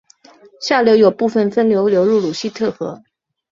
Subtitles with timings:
[0.59, 3.03] 下游有部分分流流入鲁希特河。